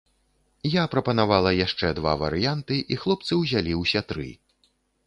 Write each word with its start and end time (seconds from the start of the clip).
Я 0.75 0.83
прапанавала 0.93 1.51
яшчэ 1.65 1.91
два 2.01 2.17
варыянты 2.25 2.81
і 2.97 3.01
хлопцы 3.05 3.33
ўзялі 3.45 3.81
ўсе 3.85 4.07
тры. 4.13 4.31